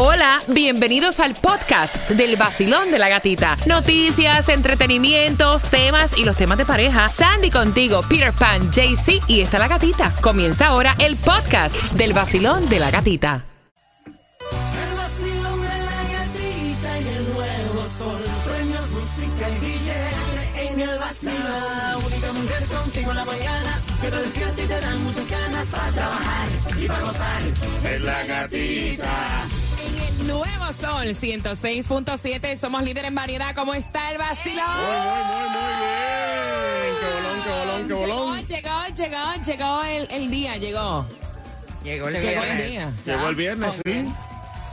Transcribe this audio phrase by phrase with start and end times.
[0.00, 3.58] Hola, bienvenidos al podcast del vacilón de la gatita.
[3.66, 7.08] Noticias, entretenimientos, temas y los temas de pareja.
[7.08, 10.14] Sandy contigo, Peter Pan, JC y está la gatita.
[10.20, 13.44] Comienza ahora el podcast del vacilón de la gatita.
[14.80, 18.22] El vacilón de la gatita y el nuevo sol.
[18.44, 21.42] Premios, música y billete en el vacilón.
[21.42, 25.66] La única mujer contigo en la mañana que te despierta y te dan muchas ganas
[25.66, 27.42] para trabajar y para gozar.
[27.92, 29.48] Es la gatita.
[30.56, 33.54] Nuevo sol 106.7 somos líderes en variedad.
[33.54, 34.64] ¿Cómo está el vacilón?
[34.66, 36.94] Muy, muy, muy bien.
[37.00, 38.46] Qué bolón, qué bolón, qué bolón.
[38.46, 41.06] Llegó, llegó, llegó, llegó el, el día, llegó.
[41.84, 42.68] Llegó el Llegó el viernes.
[42.70, 42.92] día.
[43.06, 44.04] Llegó el viernes, sí.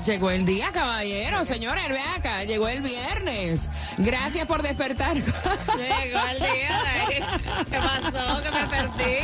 [0.05, 1.43] Llegó el día, caballero.
[1.45, 2.43] Señores, ve acá.
[2.43, 3.61] Llegó el viernes.
[3.97, 5.15] Gracias por despertar.
[5.15, 7.07] Llegó el día.
[7.07, 7.23] ¿Qué
[7.79, 8.43] pasó?
[8.43, 9.17] Que me perdí.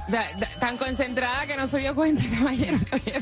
[0.08, 2.78] Da- da- tan concentrada que no se dio cuenta, caballero.
[2.90, 3.22] que había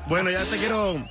[0.06, 1.02] bueno, ya te quiero.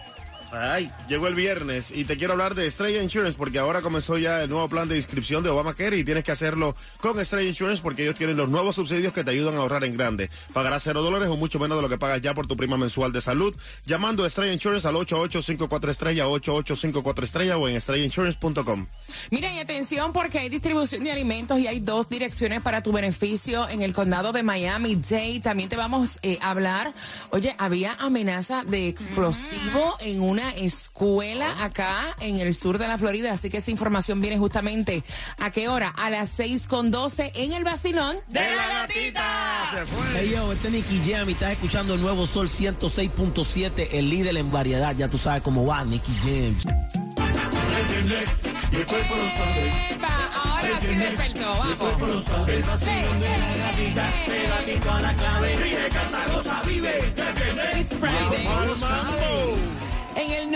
[0.51, 4.41] Ay, llegó el viernes y te quiero hablar de Estrella Insurance porque ahora comenzó ya
[4.41, 8.01] el nuevo plan de inscripción de Obamacare y tienes que hacerlo con Estrella Insurance porque
[8.01, 10.29] ellos tienen los nuevos subsidios que te ayudan a ahorrar en grande.
[10.51, 13.11] Pagarás cero dólares o mucho menos de lo que pagas ya por tu prima mensual
[13.11, 13.55] de salud.
[13.85, 18.87] Llamando a Estrella Insurance al 8854 estrella 8854 estrella o en estrellainsurance.com.
[19.29, 23.69] Mira, y atención porque hay distribución de alimentos y hay dos direcciones para tu beneficio
[23.69, 25.41] en el condado de Miami-Dade.
[25.41, 26.91] También te vamos eh, a hablar.
[27.29, 33.33] Oye, había amenaza de explosivo en una escuela acá en el sur de la Florida.
[33.33, 35.03] Así que esa información viene justamente
[35.39, 35.89] a qué hora?
[35.89, 39.71] A las 6 con 12 en el vacilón de la gatita.
[39.73, 40.07] Se fue.
[40.15, 44.37] Hey yo, este es Nicky Jam y estás escuchando el nuevo Sol 106.7, el líder
[44.37, 44.95] en variedad.
[44.95, 46.55] Ya tú sabes cómo va, Nicky Jam.
[50.35, 52.29] Ahora sí despertó, vamos.
[56.91, 57.28] It's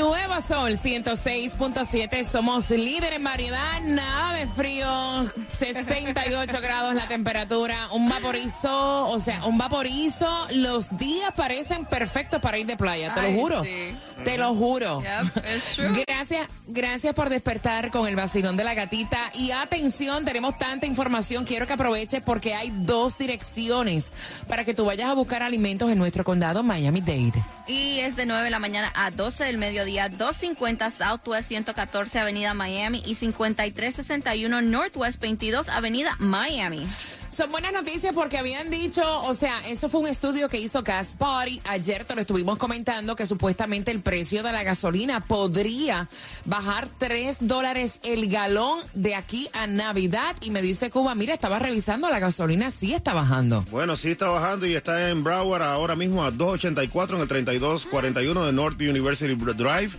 [0.04, 8.10] Nuevo Sol 106.7 somos líder en variedad, nada de frío, 68 grados la temperatura, un
[8.10, 13.32] vaporizo, o sea, un vaporizo, los días parecen perfectos para ir de playa, te lo
[13.32, 13.96] juro, sí.
[14.26, 15.02] te lo juro.
[15.02, 16.06] Yep.
[16.06, 19.32] Gracias, gracias por despertar con el vacilón de la gatita.
[19.36, 21.46] Y atención, tenemos tanta información.
[21.46, 24.12] Quiero que aproveches porque hay dos direcciones
[24.48, 27.44] para que tú vayas a buscar alimentos en nuestro condado Miami-Dade.
[27.68, 32.54] Y es de 9 de la mañana a 12 del mediodía, 250 Southwest 114 Avenida
[32.54, 36.86] Miami y 5361 Northwest 22 Avenida Miami.
[37.34, 41.16] Son buenas noticias porque habían dicho, o sea, eso fue un estudio que hizo Gas
[41.18, 41.60] Party.
[41.66, 46.10] Ayer te lo estuvimos comentando que supuestamente el precio de la gasolina podría
[46.46, 50.36] bajar 3 dólares el galón de aquí a Navidad.
[50.42, 53.66] Y me dice Cuba, mira, estaba revisando, la gasolina sí está bajando.
[53.72, 58.46] Bueno, sí está bajando y está en Broward ahora mismo a 2.84 en el 3241
[58.46, 59.94] de North University Drive.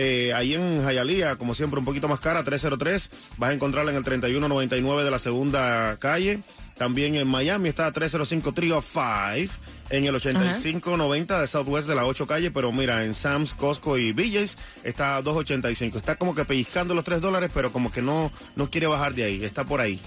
[0.00, 3.10] Eh, ahí en Hialeah, como siempre, un poquito más cara, 303.
[3.36, 6.40] Vas a encontrarla en el 3199 de la segunda calle.
[6.76, 9.58] También en Miami está a 305 305
[9.90, 14.12] en el 8590 de Southwest de la 8 calle, pero mira, en Sam's, Costco y
[14.12, 15.98] BJ's está a 285.
[15.98, 19.24] Está como que pellizcando los 3 dólares, pero como que no, no quiere bajar de
[19.24, 20.00] ahí, está por ahí.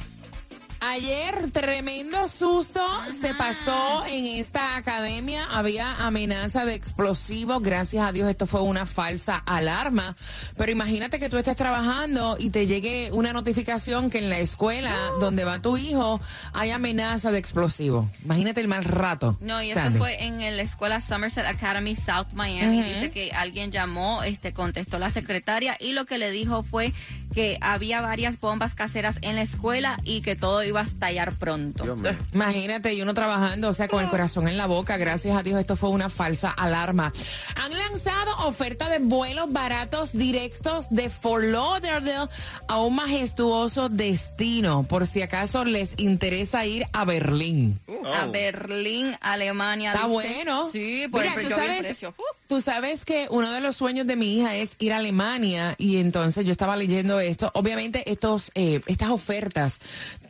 [0.83, 2.81] Ayer tremendo susto
[3.21, 5.45] se pasó en esta academia.
[5.51, 7.61] Había amenaza de explosivos.
[7.61, 10.15] Gracias a Dios esto fue una falsa alarma.
[10.57, 14.95] Pero imagínate que tú estés trabajando y te llegue una notificación que en la escuela
[15.19, 16.19] donde va tu hijo
[16.51, 18.07] hay amenaza de explosivos.
[18.25, 19.37] Imagínate el mal rato.
[19.39, 19.99] No, y esto Sandy.
[19.99, 22.81] fue en la escuela Somerset Academy South Miami.
[22.81, 26.91] Dice que alguien llamó, este, contestó la secretaria y lo que le dijo fue
[27.33, 31.85] que había varias bombas caseras en la escuela y que todo iba a estallar pronto.
[32.33, 34.97] Imagínate, y uno trabajando, o sea, con el corazón en la boca.
[34.97, 37.13] Gracias a Dios, esto fue una falsa alarma.
[37.55, 42.29] Han lanzado oferta de vuelos baratos directos de Fort Lauderdale
[42.67, 47.79] a un majestuoso destino, por si acaso les interesa ir a Berlín.
[48.05, 48.31] A Oh.
[48.31, 49.91] Berlín, Alemania.
[49.93, 50.13] Está dice.
[50.13, 50.69] bueno.
[50.71, 52.13] Sí, por Mira, el tú precio.
[52.17, 52.21] Uh.
[52.51, 55.99] Tú sabes que uno de los sueños de mi hija es ir a Alemania y
[55.99, 57.49] entonces yo estaba leyendo esto.
[57.53, 59.79] Obviamente estos, eh, estas ofertas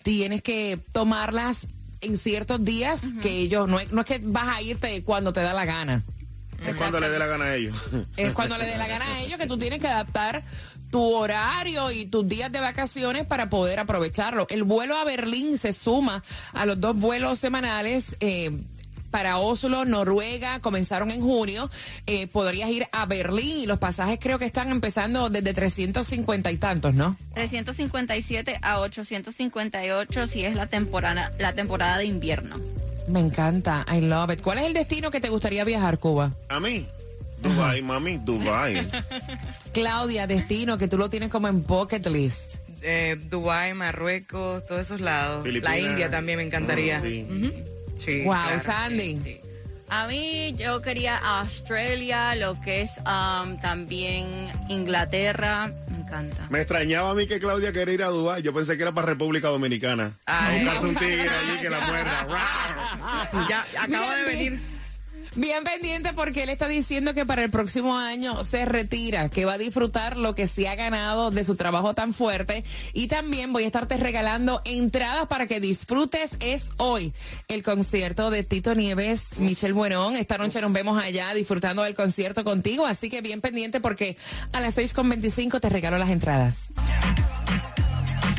[0.03, 1.65] tienes que tomarlas
[2.00, 5.41] en ciertos días que ellos, no es, no es que vas a irte cuando te
[5.41, 6.03] da la gana.
[6.63, 7.75] Es cuando le dé la gana a ellos.
[8.15, 10.44] Es cuando le dé la gana a ellos que tú tienes que adaptar
[10.91, 14.45] tu horario y tus días de vacaciones para poder aprovecharlo.
[14.51, 16.23] El vuelo a Berlín se suma
[16.53, 18.15] a los dos vuelos semanales.
[18.19, 18.51] eh,
[19.11, 21.69] para Oslo, Noruega, comenzaron en junio.
[22.07, 26.57] Eh, podrías ir a Berlín y los pasajes creo que están empezando desde 350 y
[26.57, 27.17] tantos, ¿no?
[27.35, 32.55] 357 a 858 si es la temporada, la temporada de invierno.
[33.07, 34.41] Me encanta, I love it.
[34.41, 36.33] ¿Cuál es el destino que te gustaría viajar, Cuba?
[36.49, 36.87] A mí.
[37.41, 38.87] Dubai, mami, Dubai.
[39.73, 42.55] Claudia, destino que tú lo tienes como en bucket list.
[42.83, 45.43] Eh, Dubái, Marruecos, todos esos lados.
[45.43, 45.79] Filipinas.
[45.79, 46.97] La India también me encantaría.
[46.97, 47.27] Ah, sí.
[48.03, 49.13] Sí, Wow, claro, Sandy.
[49.18, 49.42] sí, sí.
[49.89, 54.25] A mí yo quería Australia, lo que es um, también
[54.69, 55.69] Inglaterra.
[55.89, 56.48] Me encanta.
[56.50, 58.42] Me extrañaba a mí que Claudia quería ir a Dubai.
[58.42, 60.13] Yo pensé que era para República Dominicana.
[60.25, 60.59] A Ay.
[60.63, 62.27] buscarse un tigre allí que la muerda.
[63.50, 64.62] Ya acabo de venir.
[65.36, 69.54] Bien pendiente porque él está diciendo que para el próximo año se retira, que va
[69.54, 72.66] a disfrutar lo que se ha ganado de su trabajo tan fuerte.
[72.92, 76.31] Y también voy a estarte regalando entradas para que disfrutes.
[76.42, 77.13] Es hoy
[77.48, 80.18] el concierto de Tito Nieves, Michelle Buenón.
[80.18, 82.86] Esta noche nos vemos allá disfrutando del concierto contigo.
[82.86, 84.18] Así que bien pendiente porque
[84.51, 86.72] a las 6.25 te regalo las entradas.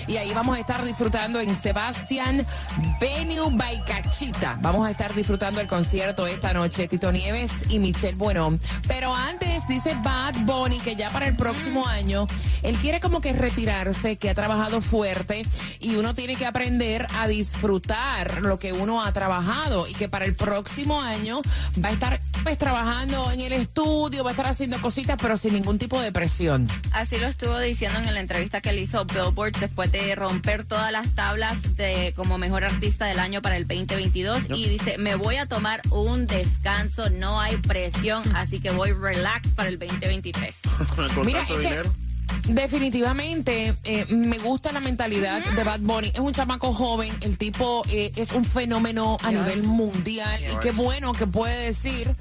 [0.06, 2.46] y ahí vamos a estar disfrutando en Sebastián
[3.00, 4.58] Venue by Cachita.
[4.60, 8.60] Vamos a estar disfrutando el concierto esta noche, Tito Nieves y Michelle Bueno.
[8.86, 12.28] Pero antes dice Bad Bunny que ya para el próximo año
[12.62, 15.42] él quiere como que retirarse, que ha trabajado fuerte
[15.80, 20.26] y uno tiene que aprender a disfrutar lo que uno ha trabajado y que para
[20.26, 21.42] el próximo año
[21.84, 25.54] va a estar pues trabajando en el estudio, va a estar haciendo cositas pero sin
[25.54, 26.66] ningún tipo de presión.
[26.92, 30.92] Así lo estuvo diciendo en la entrevista que le hizo Billboard después de romper todas
[30.92, 35.36] las tablas de como mejor artista del año para el 2022 y dice, me voy
[35.36, 40.54] a tomar un descanso, no hay presión, así que voy relax para el 2023.
[41.14, 42.07] Con Mira, tanto es que dinero.
[42.48, 46.08] Definitivamente eh, me gusta la mentalidad de Bad Bunny.
[46.08, 50.70] Es un chamaco joven, el tipo eh, es un fenómeno a nivel mundial y qué
[50.72, 52.14] bueno que puede decir,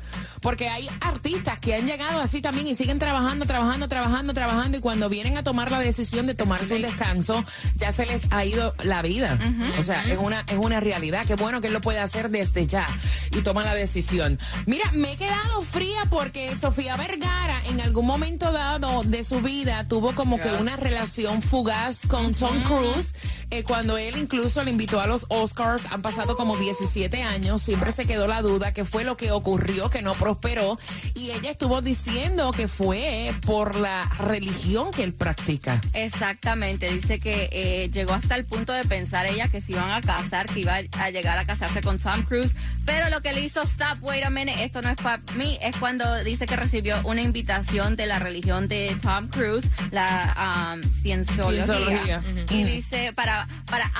[0.48, 4.80] porque hay artistas que han llegado así también y siguen trabajando, trabajando, trabajando, trabajando y
[4.80, 7.44] cuando vienen a tomar la decisión de tomarse un descanso,
[7.76, 9.38] ya se les ha ido la vida.
[9.78, 11.26] O sea, es una, es una realidad.
[11.26, 12.88] Qué bueno que él lo puede hacer desde ya
[13.32, 14.40] y toma la decisión.
[14.66, 19.86] Mira, me he quedado fría porque Sofía Vergara en algún momento dado de su vida
[19.90, 23.14] tuvo como que una relación fugaz con Tom Cruise.
[23.50, 27.92] Eh, cuando él incluso le invitó a los Oscars, han pasado como 17 años, siempre
[27.94, 30.78] se quedó la duda qué fue lo que ocurrió, que no prosperó.
[31.16, 35.80] Y ella estuvo diciendo que fue por la religión que él practica.
[35.94, 40.02] Exactamente, dice que eh, llegó hasta el punto de pensar ella que se iban a
[40.02, 42.52] casar, que iba a llegar a casarse con Tom Cruise,
[42.86, 45.76] pero lo que le hizo stop, wait a minute, esto no es para mí, es
[45.78, 51.66] cuando dice que recibió una invitación de la religión de Tom Cruise, la um, cienciología,
[51.66, 52.24] Cienciología.
[52.50, 53.92] y dice para para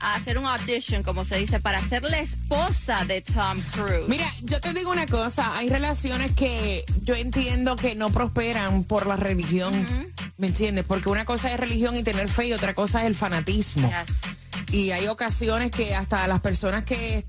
[0.00, 4.08] hacer un audition, como se dice, para ser la esposa de Tom Cruise.
[4.08, 9.06] Mira, yo te digo una cosa, hay relaciones que yo entiendo que no prosperan por
[9.06, 9.86] la religión,
[10.36, 10.84] ¿me entiendes?
[10.86, 13.88] Porque una cosa es religión y tener fe y otra cosa es el fanatismo.
[13.88, 14.16] Yes.
[14.72, 17.24] Y hay ocasiones que hasta las personas que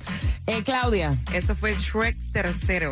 [0.47, 1.17] Eh, Claudia.
[1.33, 2.91] Eso fue Shrek tercero.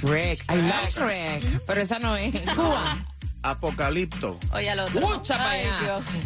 [0.00, 0.44] Shrek.
[0.50, 1.62] I love Shrek.
[1.66, 2.34] Pero esa no es.
[2.54, 2.96] Cuba.
[3.42, 4.38] Apocalipto.
[4.52, 5.00] Oye, al otro.
[5.00, 5.38] Mucha.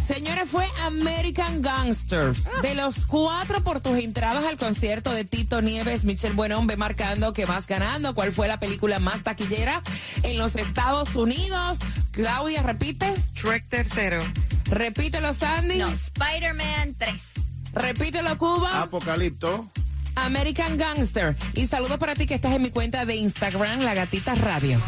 [0.03, 2.49] Señores, fue American Gangsters.
[2.63, 7.35] De los cuatro por tus entradas al concierto de Tito Nieves, Michelle Buenón ve marcando
[7.35, 8.15] que vas ganando.
[8.15, 9.83] ¿Cuál fue la película más taquillera
[10.23, 11.79] en los Estados Unidos?
[12.13, 13.13] Claudia, repite.
[13.35, 14.23] Shrek tercero.
[14.71, 15.77] Repítelo, Sandy.
[15.79, 17.23] No, Spider-Man 3.
[17.75, 18.83] Repítelo, Cuba.
[18.83, 19.71] Apocalipto.
[20.15, 21.37] American Gangster.
[21.55, 24.81] Y saludos para ti que estás en mi cuenta de Instagram, La Gatita Radio.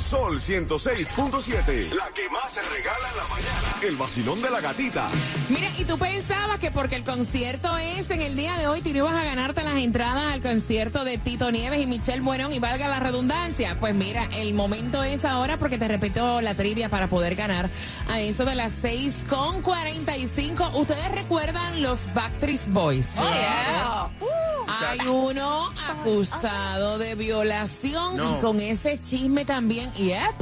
[0.00, 1.92] Sol 106.7.
[1.94, 3.76] La que más se regala en la mañana.
[3.82, 5.08] El vacilón de la gatita.
[5.48, 8.90] Mira, y tú pensabas que porque el concierto es en el día de hoy, tú
[8.90, 12.58] no ibas a ganarte las entradas al concierto de Tito Nieves y Michelle Buenón, y
[12.58, 13.76] valga la redundancia.
[13.78, 17.70] Pues mira, el momento es ahora porque te repito la trivia para poder ganar
[18.08, 20.70] a eso de las 6 con 45.
[20.74, 23.12] ¿Ustedes recuerdan los Backstreet Boys?
[23.16, 24.10] Oh, yeah.
[24.90, 28.38] Hay uno acusado de violación No.
[28.38, 30.34] y con ese chisme también, yep,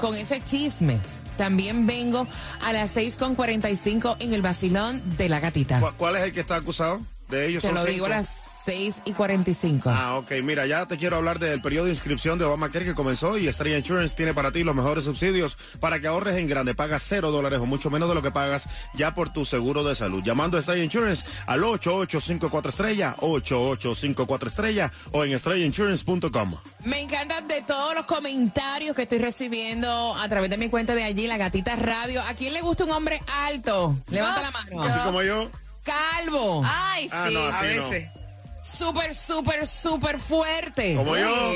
[0.00, 0.98] con ese chisme.
[1.36, 2.26] También vengo
[2.62, 5.80] a las 6 con 45 en el vacilón de la gatita.
[5.80, 7.00] ¿Cu- ¿Cuál es el que está acusado?
[7.28, 8.26] De ellos Te lo digo a las
[8.64, 9.90] 6 y 45.
[9.90, 10.30] Ah, ok.
[10.42, 13.76] Mira, ya te quiero hablar del periodo de inscripción de Obamacare que comenzó y Estrella
[13.78, 16.74] Insurance tiene para ti los mejores subsidios para que ahorres en grande.
[16.74, 19.94] Pagas cero dólares o mucho menos de lo que pagas ya por tu seguro de
[19.96, 20.22] salud.
[20.22, 26.54] Llamando a Estrella Insurance al 8854 estrella, 8854 estrella o en estrellainsurance.com.
[26.84, 31.02] Me encantan de todos los comentarios que estoy recibiendo a través de mi cuenta de
[31.04, 32.22] allí, la gatita radio.
[32.22, 33.96] ¿A quién le gusta un hombre alto?
[34.08, 34.82] Levanta la mano.
[34.82, 35.50] Así como yo.
[35.84, 36.62] Calvo.
[36.64, 37.34] Ay, Ah, sí.
[37.34, 38.21] no, A no.
[38.62, 40.94] Súper, súper, súper fuerte.
[40.96, 41.52] Como yo.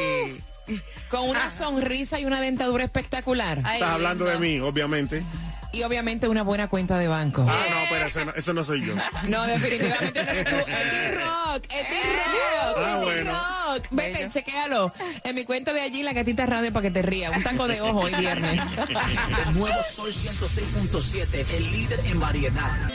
[1.09, 3.61] Con una sonrisa y una dentadura espectacular.
[3.65, 5.23] Ay, Estás hablando de mí, obviamente.
[5.73, 7.45] Y obviamente una buena cuenta de banco.
[7.49, 8.95] Ah, no, pero ese no, ese no soy yo.
[9.29, 10.57] No, definitivamente no eres tú.
[10.57, 13.33] Es rock es rock Ah, es bueno.
[13.33, 14.93] rock Vete, chequéalo.
[15.23, 17.37] En mi cuenta de allí, la gatita radio, para que te rías.
[17.37, 18.59] Un taco de ojo hoy viernes.
[19.49, 22.89] El nuevo Sol 106.7, el líder en variedad.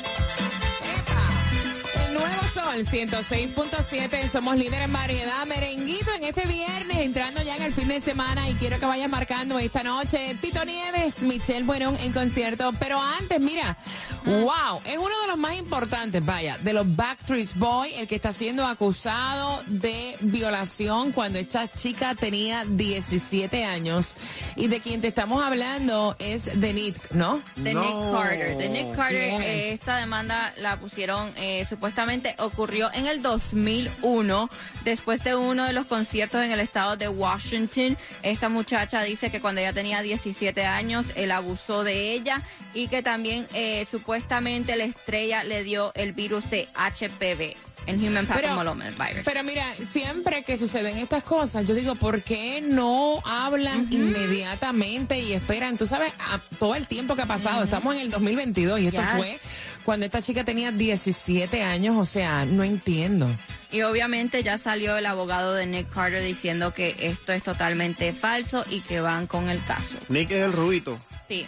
[2.54, 7.88] Sol 106.7, somos líder en variedad, merenguito en este viernes, entrando ya en el fin
[7.88, 8.50] de semana.
[8.50, 10.36] Y quiero que vayas marcando esta noche.
[10.42, 13.78] Tito Nieves, Michelle Buenón en concierto, pero antes, mira,
[14.26, 18.34] wow, es uno de los más importantes, vaya, de los Backstreet Boys, el que está
[18.34, 24.16] siendo acusado de violación cuando esta chica tenía 17 años.
[24.58, 27.42] Y de quien te estamos hablando es de Nick, ¿no?
[27.56, 27.82] de No.
[27.82, 28.58] Nick Carter.
[28.58, 34.50] De Nick Carter, eh, esta demanda la pusieron, eh, supuestamente ocurrió en el 2001,
[34.84, 37.98] después de uno de los conciertos en el estado de Washington.
[38.24, 42.42] Esta muchacha dice que cuando ella tenía 17 años, él abusó de ella
[42.74, 47.56] y que también eh, supuestamente la estrella le dio el virus de HPV.
[47.88, 49.24] El Human Papillomavirus.
[49.26, 55.34] Pero mira, siempre que suceden estas cosas, yo digo, ¿por qué no hablan inmediatamente y
[55.34, 55.78] esperan?
[55.78, 59.02] Tú sabes, a- todo el tiempo que ha pasado, estamos en el 2022 y esto
[59.02, 59.10] Yes.
[59.18, 59.40] fue
[59.84, 63.28] cuando esta chica tenía 17 años, o sea, no entiendo.
[63.72, 68.66] Y obviamente ya salió el abogado de Nick Carter diciendo que esto es totalmente falso
[68.70, 69.98] y que van con el caso.
[70.10, 71.00] Nick es el rubito.
[71.28, 71.46] Sí.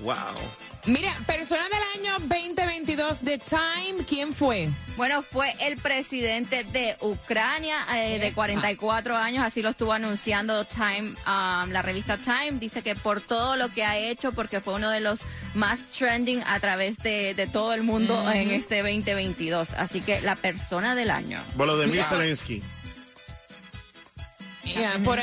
[0.00, 0.14] Wow.
[0.86, 4.68] Mira, persona del año 2022 de Time, ¿quién fue?
[4.96, 11.10] Bueno, fue el presidente de Ucrania eh, de 44 años, así lo estuvo anunciando Time,
[11.10, 12.58] um, la revista Time.
[12.58, 15.20] Dice que por todo lo que ha hecho, porque fue uno de los
[15.54, 19.70] más trending a través de, de todo el mundo en este 2022.
[19.76, 21.42] Así que la persona del año.
[21.56, 22.62] Volodymyr Zelensky.
[24.64, 25.18] Ya, por,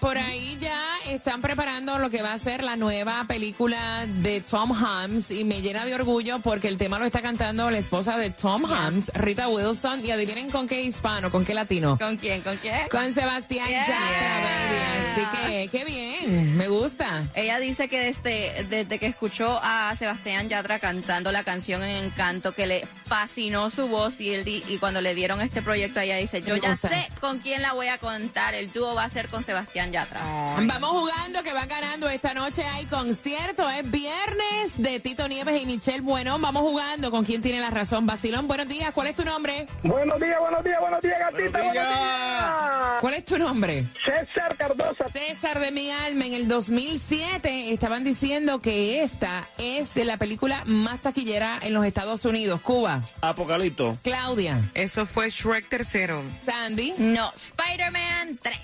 [0.00, 0.82] por ahí ya
[1.14, 5.60] están preparando lo que va a ser la nueva película de Tom Hanks y me
[5.60, 9.48] llena de orgullo porque el tema lo está cantando la esposa de Tom Hanks, Rita
[9.48, 11.98] Wilson, y adivinen con qué hispano, con qué latino.
[11.98, 12.42] ¿Con quién?
[12.42, 12.88] ¿Con quién?
[12.90, 13.86] Con Sebastián Yeah.
[13.86, 13.98] Yatra,
[14.42, 15.30] baby.
[15.32, 17.24] Así que, qué bien, me gusta.
[17.34, 22.52] Ella dice que desde, desde que escuchó a Sebastián Yatra cantando la canción en Encanto,
[22.52, 26.42] que le fascinó su voz y, él y cuando le dieron este proyecto, ella dice,
[26.42, 26.88] yo Me ya gusta.
[26.88, 30.20] sé con quién la voy a contar, el dúo va a ser con Sebastián Yatra.
[30.80, 32.62] Vamos jugando que va ganando esta noche.
[32.64, 36.42] Hay concierto, es viernes de Tito Nieves y Michelle Buenón.
[36.42, 38.06] Vamos jugando con quien tiene la razón.
[38.06, 38.90] Basilón, buenos días.
[38.92, 39.66] ¿Cuál es tu nombre?
[39.82, 41.58] Buenos días, buenos días, buenos días, gatita.
[41.58, 41.88] Buenos Buenos días.
[41.88, 43.00] días.
[43.00, 43.86] ¿Cuál es tu nombre?
[44.04, 45.06] César Cardosa.
[45.10, 51.00] César de mi alma, en el 2007 estaban diciendo que esta es la película más
[51.00, 53.02] taquillera en los Estados Unidos, Cuba.
[53.22, 53.98] Apocalipto.
[54.02, 56.22] Claudia, Eso fue Shrek tercero.
[56.44, 58.56] Sandy, No, Spider-Man 3.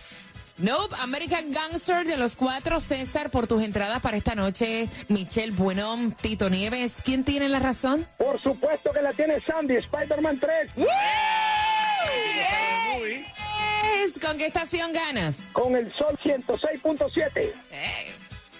[0.59, 6.13] Nope, American Gangster de los cuatro, César, por tus entradas para esta noche, Michelle Buenón,
[6.13, 8.07] Tito Nieves, ¿quién tiene la razón?
[8.17, 10.71] Por supuesto que la tiene Sandy, Spider-Man 3.
[14.03, 15.37] Es, ¿Con qué estación ganas?
[15.53, 17.53] Con el Sol 106.7.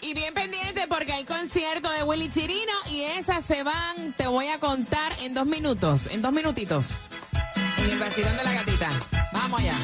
[0.03, 4.49] Y bien pendiente porque hay concierto de Willy Chirino y esas se van, te voy
[4.49, 6.91] a contar en dos minutos, en dos minutitos.
[7.79, 8.89] En el vacilón de la gatita.
[9.33, 9.75] Vamos allá.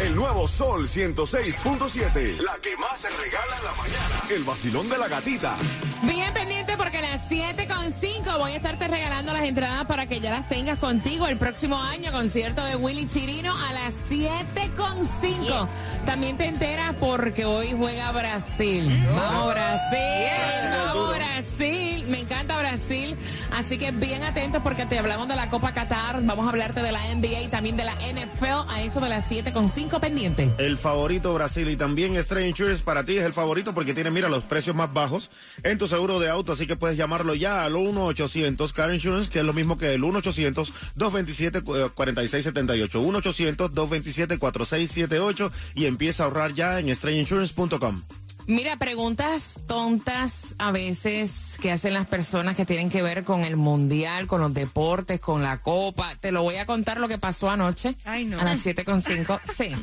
[0.00, 2.38] El nuevo Sol 106.7.
[2.40, 4.22] La que más se regala en la mañana.
[4.30, 5.56] El vacilón de la gatita.
[6.02, 10.30] Bien pendiente porque a las 7.5 voy a estarte regalando las entradas para que ya
[10.30, 15.68] las tengas contigo el próximo año, concierto de Willy Chirino a las 7.5.
[16.06, 19.06] También te enteras porque hoy juega Brasil.
[19.14, 22.04] Vamos Brasil, vamos Brasil.
[22.08, 23.16] Me encanta Brasil,
[23.58, 26.92] así que bien atentos porque te hablamos de la Copa Qatar, vamos a hablarte de
[26.92, 30.48] la NBA y también de la NFL a eso de las 7.5 pendiente.
[30.58, 34.28] El favorito Brasil y también Estrella Insurance para ti es el favorito porque tiene, mira,
[34.28, 35.28] los precios más bajos
[35.64, 39.40] en tu seguro de auto, así que puedes llamarlo ya al 1-800 Car Insurance, que
[39.40, 42.92] es lo mismo que el 1-800-227-4678.
[42.92, 48.02] 1-800-227-4678 y empieza a ahorrar ya en estrellainsurance.com.
[48.46, 53.56] Mira, preguntas tontas a veces que hacen las personas que tienen que ver con el
[53.56, 56.14] mundial, con los deportes, con la copa.
[56.20, 57.96] Te lo voy a contar lo que pasó anoche.
[58.04, 58.40] Ay, no.
[58.40, 59.40] A las 7.5.
[59.56, 59.74] Sí.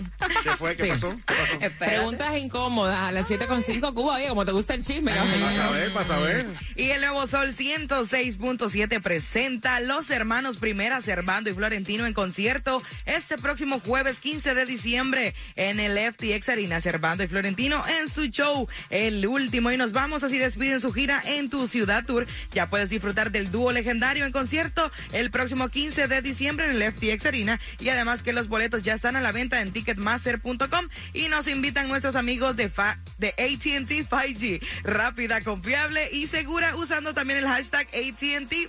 [0.44, 0.76] ¿Qué fue?
[0.76, 0.90] ¿Qué Sí.
[0.92, 1.16] pasó?
[1.28, 1.76] ¿Qué pasó?
[1.80, 3.94] Preguntas incómodas a las 7.5.
[3.94, 5.14] Cuba, oye, como te gusta el chisme.
[5.14, 5.22] ¿no?
[5.26, 6.46] Vas a ver, vas a ver.
[6.76, 13.38] Y el nuevo Sol 106.7 presenta Los Hermanos Primera, Servando y Florentino en concierto este
[13.38, 16.80] próximo jueves 15 de diciembre en el FTX Arena.
[16.80, 19.72] Servando y Florentino en su show, el último.
[19.72, 22.26] Y nos vamos así despiden su gira en tu ciudad tour.
[22.52, 26.94] Ya puedes disfrutar del dúo legendario en concierto el próximo 15 de diciembre en el
[26.94, 27.60] FTX Arena.
[27.80, 31.88] Y además que los boletos ya están a la venta en ticketmaster.com y nos invitan
[31.88, 34.62] nuestros amigos de, fa- de ATT 5G.
[34.84, 38.22] Rápida, confiable y segura usando también el hashtag ATT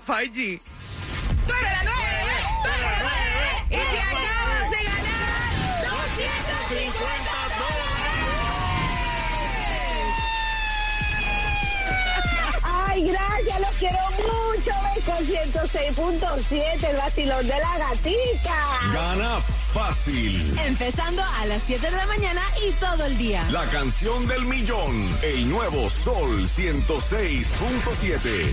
[0.06, 0.60] 5G.
[1.46, 2.32] ¡Tú eres la nueve!
[2.62, 3.66] ¡Tú eres la nueve!
[3.66, 7.35] ¡Y te acabas de ganar 250
[12.96, 14.70] Ay, gracias, los quiero mucho.
[14.82, 18.56] Ven con 106.7, el vacilón de la gatita.
[18.94, 19.38] Gana
[19.74, 20.58] fácil.
[20.64, 23.44] Empezando a las 7 de la mañana y todo el día.
[23.50, 25.14] La canción del millón.
[25.22, 28.52] El nuevo Sol 106.7.